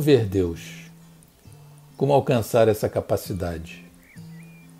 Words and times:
ver 0.00 0.26
Deus. 0.26 0.60
Como 1.96 2.12
alcançar 2.12 2.68
essa 2.68 2.88
capacidade? 2.88 3.84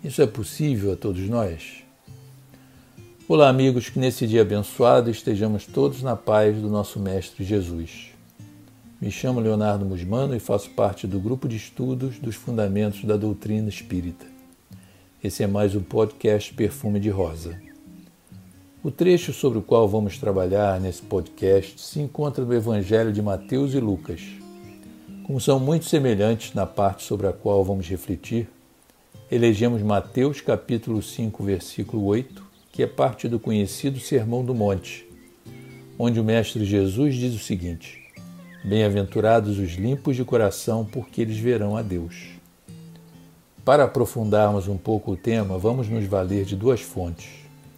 Isso 0.03 0.21
é 0.21 0.27
possível 0.27 0.93
a 0.93 0.95
todos 0.95 1.27
nós? 1.27 1.83
Olá, 3.27 3.49
amigos, 3.49 3.89
que 3.89 3.99
nesse 3.99 4.27
dia 4.27 4.41
abençoado 4.41 5.09
estejamos 5.09 5.65
todos 5.65 6.03
na 6.03 6.15
paz 6.15 6.55
do 6.57 6.69
nosso 6.69 6.99
Mestre 6.99 7.43
Jesus. 7.43 8.11
Me 9.01 9.11
chamo 9.11 9.39
Leonardo 9.39 9.85
Musmano 9.85 10.35
e 10.35 10.39
faço 10.39 10.69
parte 10.71 11.07
do 11.07 11.19
grupo 11.19 11.47
de 11.47 11.55
estudos 11.55 12.19
dos 12.19 12.35
Fundamentos 12.35 13.03
da 13.03 13.17
Doutrina 13.17 13.69
Espírita. 13.69 14.25
Esse 15.23 15.43
é 15.43 15.47
mais 15.47 15.75
um 15.75 15.81
podcast 15.81 16.53
Perfume 16.53 16.99
de 16.99 17.09
Rosa. 17.09 17.59
O 18.83 18.91
trecho 18.91 19.33
sobre 19.33 19.59
o 19.59 19.61
qual 19.61 19.87
vamos 19.87 20.17
trabalhar 20.17 20.79
nesse 20.79 21.01
podcast 21.01 21.81
se 21.81 21.99
encontra 21.99 22.43
no 22.45 22.53
Evangelho 22.53 23.11
de 23.11 23.21
Mateus 23.21 23.73
e 23.73 23.79
Lucas. 23.79 24.40
Como 25.31 25.39
são 25.39 25.61
muito 25.61 25.85
semelhantes 25.85 26.53
na 26.53 26.65
parte 26.65 27.03
sobre 27.03 27.25
a 27.25 27.31
qual 27.31 27.63
vamos 27.63 27.87
refletir, 27.87 28.49
elegemos 29.31 29.81
Mateus 29.81 30.41
capítulo 30.41 31.01
5, 31.01 31.41
versículo 31.41 32.03
8, 32.03 32.43
que 32.69 32.83
é 32.83 32.85
parte 32.85 33.29
do 33.29 33.39
conhecido 33.39 33.97
Sermão 33.97 34.43
do 34.43 34.53
Monte, 34.53 35.07
onde 35.97 36.19
o 36.19 36.23
Mestre 36.25 36.65
Jesus 36.65 37.15
diz 37.15 37.33
o 37.33 37.39
seguinte: 37.39 38.11
Bem-aventurados 38.61 39.57
os 39.57 39.71
limpos 39.75 40.17
de 40.17 40.25
coração, 40.25 40.83
porque 40.83 41.21
eles 41.21 41.37
verão 41.37 41.77
a 41.77 41.81
Deus. 41.81 42.31
Para 43.63 43.85
aprofundarmos 43.85 44.67
um 44.67 44.75
pouco 44.75 45.13
o 45.13 45.17
tema, 45.17 45.57
vamos 45.57 45.87
nos 45.87 46.03
valer 46.03 46.43
de 46.43 46.57
duas 46.57 46.81
fontes. 46.81 47.29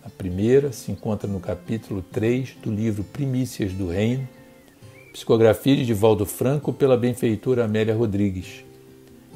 A 0.03 0.09
primeira 0.09 0.71
se 0.71 0.91
encontra 0.91 1.29
no 1.29 1.39
capítulo 1.39 2.01
3 2.01 2.55
do 2.63 2.71
livro 2.71 3.03
Primícias 3.03 3.73
do 3.73 3.89
Reino, 3.89 4.27
psicografia 5.13 5.75
de 5.75 5.85
Divaldo 5.85 6.25
Franco 6.25 6.73
pela 6.73 6.97
benfeitora 6.97 7.65
Amélia 7.65 7.93
Rodrigues, 7.93 8.65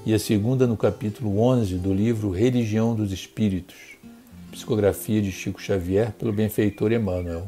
e 0.04 0.12
a 0.12 0.18
segunda 0.18 0.66
no 0.66 0.76
capítulo 0.76 1.40
11 1.40 1.76
do 1.76 1.94
livro 1.94 2.32
Religião 2.32 2.96
dos 2.96 3.12
Espíritos, 3.12 3.76
psicografia 4.52 5.22
de 5.22 5.32
Chico 5.32 5.62
Xavier 5.62 6.14
pelo 6.14 6.34
benfeitor 6.34 6.92
Emmanuel. 6.92 7.48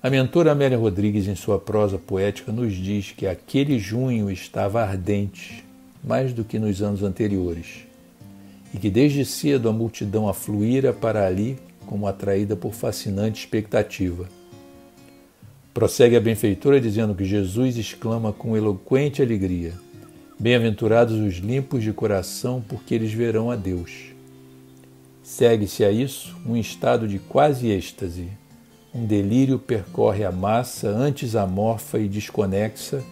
A 0.00 0.08
mentora 0.08 0.52
Amélia 0.52 0.78
Rodrigues, 0.78 1.26
em 1.26 1.34
sua 1.34 1.58
prosa 1.58 1.98
poética, 1.98 2.52
nos 2.52 2.72
diz 2.72 3.10
que 3.10 3.26
aquele 3.26 3.80
junho 3.80 4.30
estava 4.30 4.80
ardente, 4.80 5.64
mais 6.04 6.32
do 6.32 6.44
que 6.44 6.56
nos 6.56 6.80
anos 6.80 7.02
anteriores, 7.02 7.84
e 8.72 8.78
que 8.78 8.90
desde 8.90 9.24
cedo 9.24 9.68
a 9.68 9.72
multidão 9.72 10.28
afluíra 10.28 10.92
para 10.92 11.26
ali 11.26 11.58
como 11.84 12.06
atraída 12.06 12.54
por 12.54 12.72
fascinante 12.72 13.40
expectativa. 13.40 14.28
Prossegue 15.76 16.16
a 16.16 16.20
benfeitora 16.22 16.80
dizendo 16.80 17.14
que 17.14 17.26
Jesus 17.26 17.76
exclama 17.76 18.32
com 18.32 18.56
eloquente 18.56 19.20
alegria: 19.20 19.74
Bem-aventurados 20.40 21.20
os 21.20 21.34
limpos 21.34 21.82
de 21.82 21.92
coração, 21.92 22.64
porque 22.66 22.94
eles 22.94 23.12
verão 23.12 23.50
a 23.50 23.56
Deus. 23.56 24.14
Segue-se 25.22 25.84
a 25.84 25.90
isso 25.90 26.34
um 26.46 26.56
estado 26.56 27.06
de 27.06 27.18
quase 27.18 27.68
êxtase. 27.68 28.30
Um 28.94 29.04
delírio 29.04 29.58
percorre 29.58 30.24
a 30.24 30.32
massa 30.32 30.88
antes 30.88 31.36
amorfa 31.36 31.98
e 31.98 32.08
desconexa, 32.08 33.04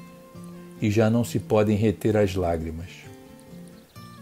e 0.81 0.91
já 0.91 1.11
não 1.11 1.23
se 1.23 1.39
podem 1.39 1.77
reter 1.77 2.17
as 2.17 2.35
lágrimas. 2.35 2.89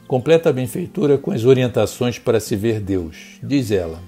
Completa 0.08 0.50
a 0.50 0.52
benfeitura 0.52 1.16
com 1.16 1.30
as 1.30 1.44
orientações 1.44 2.18
para 2.18 2.40
se 2.40 2.56
ver 2.56 2.80
Deus. 2.80 3.38
Diz 3.40 3.70
ela: 3.70 4.02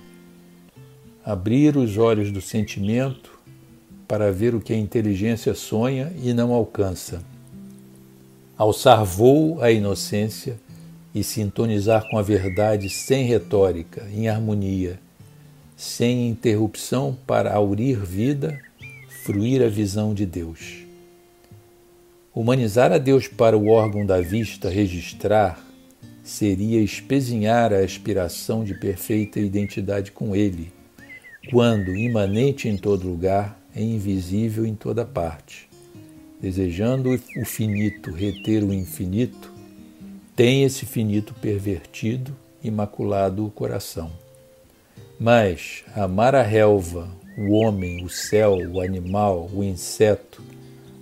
abrir 1.24 1.76
os 1.76 1.96
olhos 1.96 2.32
do 2.32 2.40
sentimento 2.40 3.33
para 4.06 4.30
ver 4.30 4.54
o 4.54 4.60
que 4.60 4.72
a 4.72 4.76
inteligência 4.76 5.54
sonha 5.54 6.12
e 6.22 6.32
não 6.32 6.52
alcança, 6.52 7.22
alçar 8.56 9.04
voo 9.04 9.60
à 9.62 9.70
inocência 9.70 10.56
e 11.14 11.22
sintonizar 11.22 12.08
com 12.08 12.18
a 12.18 12.22
verdade 12.22 12.90
sem 12.90 13.24
retórica, 13.24 14.08
em 14.12 14.28
harmonia, 14.28 14.98
sem 15.76 16.28
interrupção 16.28 17.16
para 17.26 17.52
aurir 17.52 17.98
vida, 17.98 18.58
fruir 19.24 19.62
a 19.62 19.68
visão 19.68 20.12
de 20.12 20.26
Deus. 20.26 20.84
Humanizar 22.34 22.92
a 22.92 22.98
Deus 22.98 23.28
para 23.28 23.56
o 23.56 23.68
órgão 23.68 24.04
da 24.04 24.20
vista 24.20 24.68
registrar 24.68 25.64
seria 26.22 26.80
espezinhar 26.80 27.72
a 27.72 27.78
aspiração 27.78 28.64
de 28.64 28.74
perfeita 28.74 29.38
identidade 29.38 30.10
com 30.10 30.34
Ele 30.34 30.72
quando 31.50 31.94
imanente 31.94 32.68
em 32.68 32.76
todo 32.76 33.08
lugar, 33.08 33.58
é 33.74 33.82
invisível 33.82 34.64
em 34.64 34.74
toda 34.74 35.04
parte. 35.04 35.68
Desejando 36.40 37.10
o 37.10 37.44
finito 37.44 38.10
reter 38.10 38.62
o 38.62 38.72
infinito, 38.72 39.52
tem 40.36 40.64
esse 40.64 40.84
finito 40.84 41.32
pervertido, 41.34 42.36
imaculado 42.62 43.46
o 43.46 43.50
coração. 43.50 44.10
Mas 45.18 45.84
amar 45.94 46.34
a 46.34 46.42
relva, 46.42 47.08
o 47.36 47.52
homem, 47.52 48.04
o 48.04 48.08
céu, 48.08 48.56
o 48.70 48.80
animal, 48.80 49.48
o 49.52 49.62
inseto, 49.62 50.42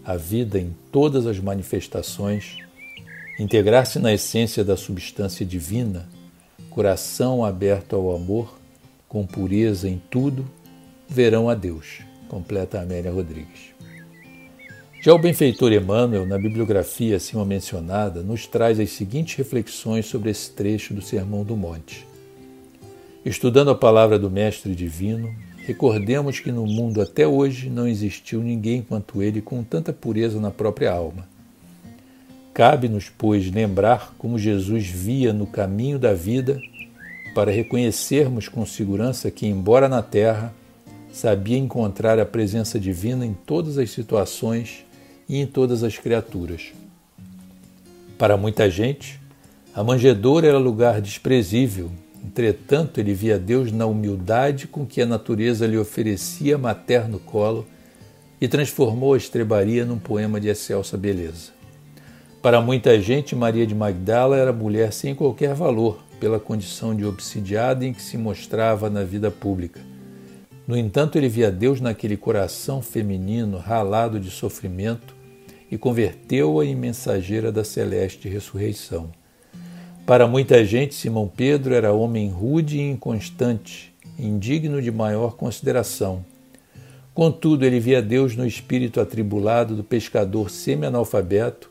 a 0.05 0.17
vida 0.17 0.59
em 0.59 0.75
todas 0.91 1.27
as 1.27 1.39
manifestações, 1.39 2.59
integrar-se 3.39 3.99
na 3.99 4.13
essência 4.13 4.65
da 4.65 4.77
substância 4.77 5.45
divina, 5.45 6.09
coração 6.71 7.45
aberto 7.45 7.97
ao 7.97 8.15
amor, 8.15 8.59
com 9.09 9.27
pureza 9.27 9.89
em 9.89 10.01
tudo, 10.11 10.45
verão 11.09 11.49
a 11.49 11.55
Deus, 11.55 12.01
completa 12.33 12.81
Amélia 12.81 13.13
Rodrigues. 13.13 13.75
Já 15.03 15.13
o 15.13 15.19
benfeitor 15.19 15.71
Emmanuel, 15.71 16.25
na 16.27 16.39
bibliografia 16.39 17.17
acima 17.17 17.45
mencionada, 17.45 18.23
nos 18.23 18.47
traz 18.47 18.81
as 18.81 18.89
seguintes 18.89 19.37
reflexões 19.37 20.07
sobre 20.07 20.31
esse 20.31 20.51
trecho 20.51 20.95
do 20.95 21.03
Sermão 21.03 21.45
do 21.45 21.55
Monte. 21.55 22.07
Estudando 23.23 23.71
a 23.71 23.75
palavra 23.75 24.19
do 24.19 24.31
Mestre 24.31 24.75
Divino, 24.75 25.31
recordemos 25.67 26.41
que 26.41 26.51
no 26.51 26.67
mundo 26.67 27.03
até 27.03 27.29
hoje 27.29 27.69
não 27.69 27.87
existiu 27.87 28.41
ninguém 28.41 28.81
quanto 28.81 29.23
ele 29.23 29.43
com 29.43 29.63
tanta 29.63 29.93
pureza 29.93 30.41
na 30.41 30.51
própria 30.51 30.91
alma. 30.91 31.29
Cabe-nos, 32.55 33.11
pois, 33.11 33.53
lembrar 33.53 34.15
como 34.17 34.39
Jesus 34.39 34.87
via 34.87 35.35
no 35.35 35.47
caminho 35.47 35.99
da 35.99 36.15
vida 36.15 36.59
para 37.35 37.51
reconhecermos 37.51 38.49
com 38.49 38.65
segurança 38.65 39.31
que, 39.31 39.47
embora 39.47 39.87
na 39.87 40.01
Terra, 40.01 40.55
sabia 41.13 41.59
encontrar 41.59 42.19
a 42.19 42.25
presença 42.25 42.81
divina 42.81 43.27
em 43.27 43.35
todas 43.35 43.77
as 43.77 43.91
situações 43.91 44.85
e 45.29 45.39
em 45.39 45.47
todas 45.47 45.85
as 45.85 45.99
criaturas. 45.99 46.73
Para 48.17 48.37
muita 48.37 48.71
gente, 48.71 49.21
a 49.75 49.85
manjedoura 49.85 50.49
era 50.49 50.59
lugar 50.59 51.01
desprezível, 51.01 51.91
entretanto, 52.25 52.99
ele 52.99 53.13
via 53.13 53.39
Deus 53.39 53.71
na 53.71 53.85
humildade 53.85 54.67
com 54.67 54.87
que 54.87 55.03
a 55.03 55.07
natureza 55.07 55.67
lhe 55.67 55.77
oferecia 55.77 56.57
materno 56.57 57.19
colo 57.19 57.67
e 58.41 58.49
transformou 58.49 59.15
a 59.15 59.17
estrebaria 59.17 59.85
num 59.85 59.99
poema 59.99 60.41
de 60.41 60.49
excelsa 60.49 60.97
beleza. 60.97 61.53
Para 62.41 62.61
muita 62.61 63.01
gente, 63.01 63.37
Maria 63.37 63.67
de 63.67 63.75
Magdala 63.75 64.37
era 64.37 64.53
mulher 64.53 64.93
sem 64.93 65.15
qualquer 65.15 65.55
valor, 65.55 66.03
pela 66.19 66.41
condição 66.41 66.95
de 66.95 67.05
obsidiada 67.05 67.85
em 67.85 67.93
que 67.93 68.03
se 68.03 68.17
mostrava 68.17 68.89
na 68.89 69.05
vida 69.05 69.31
pública. 69.31 69.92
No 70.67 70.77
entanto, 70.77 71.17
ele 71.17 71.29
via 71.29 71.51
Deus 71.51 71.81
naquele 71.81 72.17
coração 72.17 72.81
feminino 72.81 73.59
ralado 73.59 74.21
de 74.21 74.31
sofrimento 74.31 75.15
e 75.71 75.77
converteu-a 75.77 76.65
em 76.65 76.77
mensageira 76.77 77.51
da 77.51 77.65
celeste 77.65 78.29
ressurreição. 78.29 79.11
Para 80.07 80.27
muita 80.27 80.65
gente, 80.65 80.95
Simão 80.95 81.27
Pedro 81.29 81.75
era 81.75 81.93
homem 81.93 82.29
rude 82.29 82.79
e 82.79 82.91
inconstante, 82.91 83.95
indigno 84.19 84.83
de 84.83 84.91
maior 84.91 85.37
consideração. 85.37 86.25
Contudo, 87.15 87.65
ele 87.65 87.81
via 87.81 88.01
Deus 88.01 88.37
no 88.37 88.47
espírito 88.47 89.01
atribulado 89.01 89.75
do 89.77 89.85
pescador 89.85 90.51
semi-analfabeto 90.51 91.71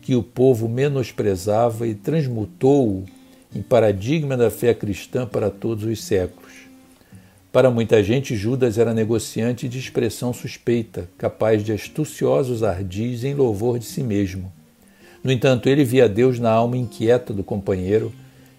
que 0.00 0.14
o 0.14 0.22
povo 0.22 0.68
menosprezava 0.68 1.86
e 1.86 1.94
transmutou-o 1.94 3.04
em 3.54 3.62
paradigma 3.62 4.36
da 4.36 4.50
fé 4.50 4.72
cristã 4.74 5.26
para 5.26 5.50
todos 5.50 5.84
os 5.84 6.04
séculos. 6.04 6.65
Para 7.56 7.70
muita 7.70 8.04
gente, 8.04 8.36
Judas 8.36 8.76
era 8.76 8.92
negociante 8.92 9.66
de 9.66 9.78
expressão 9.78 10.30
suspeita, 10.30 11.08
capaz 11.16 11.64
de 11.64 11.72
astuciosos 11.72 12.62
ardis 12.62 13.24
em 13.24 13.32
louvor 13.32 13.78
de 13.78 13.86
si 13.86 14.02
mesmo. 14.02 14.52
No 15.24 15.32
entanto, 15.32 15.66
ele 15.66 15.82
via 15.82 16.06
Deus 16.06 16.38
na 16.38 16.50
alma 16.50 16.76
inquieta 16.76 17.32
do 17.32 17.42
companheiro, 17.42 18.12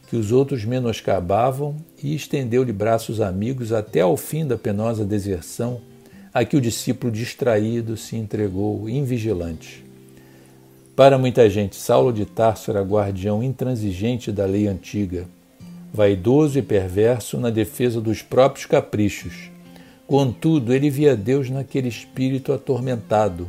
que 0.09 0.15
os 0.15 0.31
outros 0.31 0.65
menoscabavam, 0.65 1.75
e 2.01 2.15
estendeu-lhe 2.15 2.73
braços 2.73 3.21
amigos 3.21 3.71
até 3.71 4.01
ao 4.01 4.17
fim 4.17 4.47
da 4.47 4.57
penosa 4.57 5.05
deserção, 5.05 5.79
a 6.33 6.43
que 6.43 6.57
o 6.57 6.61
discípulo 6.61 7.13
distraído 7.13 7.95
se 7.95 8.15
entregou 8.15 8.89
invigilante. 8.89 9.85
Para 10.95 11.19
muita 11.19 11.47
gente, 11.47 11.75
Saulo 11.75 12.11
de 12.11 12.25
Tarso 12.25 12.71
era 12.71 12.81
guardião 12.81 13.43
intransigente 13.43 14.31
da 14.31 14.47
lei 14.47 14.65
antiga, 14.65 15.27
vaidoso 15.93 16.59
e 16.59 16.61
perverso 16.61 17.37
na 17.39 17.49
defesa 17.49 17.99
dos 17.99 18.21
próprios 18.21 18.65
caprichos. 18.65 19.49
Contudo, 20.05 20.73
ele 20.73 20.89
via 20.89 21.15
Deus 21.15 21.49
naquele 21.49 21.87
espírito 21.87 22.53
atormentado, 22.53 23.47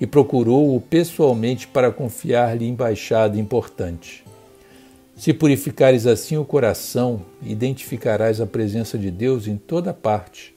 e 0.00 0.06
procurou-o 0.06 0.80
pessoalmente 0.80 1.68
para 1.68 1.92
confiar-lhe 1.92 2.66
embaixada 2.66 3.38
importante. 3.38 4.24
Se 5.14 5.34
purificares 5.34 6.06
assim 6.06 6.38
o 6.38 6.44
coração, 6.44 7.20
identificarás 7.42 8.40
a 8.40 8.46
presença 8.46 8.96
de 8.96 9.10
Deus 9.10 9.46
em 9.46 9.58
toda 9.58 9.92
parte, 9.92 10.54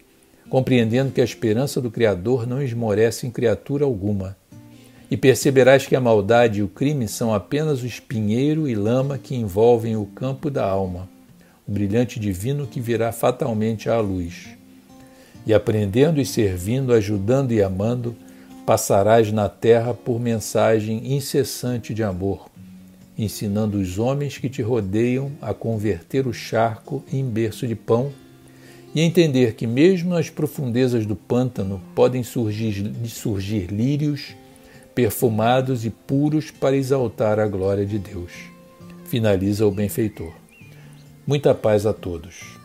compreendendo 0.49 1.11
que 1.11 1.19
a 1.19 1.25
esperança 1.25 1.81
do 1.81 1.91
Criador 1.91 2.47
não 2.47 2.61
esmorece 2.61 3.27
em 3.27 3.31
criatura 3.31 3.83
alguma. 3.83 4.37
E 5.11 5.17
perceberás 5.17 5.85
que 5.85 5.95
a 5.95 5.99
maldade 5.99 6.59
e 6.59 6.63
o 6.63 6.69
crime 6.69 7.09
são 7.09 7.33
apenas 7.33 7.83
o 7.83 7.85
espinheiro 7.85 8.67
e 8.67 8.73
lama 8.73 9.17
que 9.17 9.35
envolvem 9.35 9.97
o 9.97 10.05
campo 10.05 10.49
da 10.49 10.65
alma, 10.65 11.09
brilhante 11.67 12.19
divino 12.19 12.67
que 12.67 12.79
virá 12.79 13.11
fatalmente 13.11 13.89
à 13.89 13.99
luz. 13.99 14.49
E 15.45 15.53
aprendendo 15.53 16.21
e 16.21 16.25
servindo, 16.25 16.93
ajudando 16.93 17.51
e 17.51 17.61
amando, 17.61 18.15
passarás 18.65 19.31
na 19.31 19.49
terra 19.49 19.93
por 19.93 20.19
mensagem 20.19 21.13
incessante 21.13 21.93
de 21.93 22.03
amor, 22.03 22.49
ensinando 23.17 23.77
os 23.77 23.99
homens 23.99 24.37
que 24.37 24.49
te 24.49 24.61
rodeiam 24.61 25.31
a 25.41 25.53
converter 25.53 26.27
o 26.27 26.33
charco 26.33 27.03
em 27.11 27.25
berço 27.25 27.67
de 27.67 27.75
pão 27.75 28.11
e 28.95 29.01
entender 29.01 29.55
que 29.55 29.67
mesmo 29.67 30.11
nas 30.11 30.29
profundezas 30.29 31.05
do 31.05 31.15
pântano 31.15 31.81
podem 31.95 32.23
surgir, 32.23 32.91
surgir 33.05 33.67
lírios 33.67 34.35
perfumados 34.93 35.85
e 35.85 35.89
puros 35.89 36.51
para 36.51 36.75
exaltar 36.75 37.39
a 37.39 37.47
glória 37.47 37.85
de 37.85 37.97
Deus. 37.97 38.31
Finaliza 39.05 39.65
o 39.65 39.71
benfeitor. 39.71 40.42
Muita 41.25 41.53
paz 41.53 41.85
a 41.85 41.93
todos. 41.93 42.62